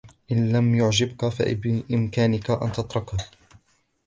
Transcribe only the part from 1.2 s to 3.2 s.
فبإمكانك أن تتركه.